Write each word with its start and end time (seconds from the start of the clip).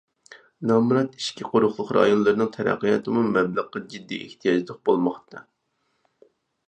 نامرات 0.69 1.11
ئىچكى 1.17 1.45
قۇرۇقلۇق 1.49 1.91
رايونلىرىنىڭ 1.97 2.49
تەرەققىياتىمۇ 2.55 3.25
مەبلەغقە 3.37 3.83
جىددىي 3.93 4.25
ئېھتىياجلىق 4.29 4.81
بولماقتا. 4.91 5.45